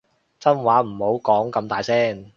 [0.39, 2.27] 真話唔好講咁大聲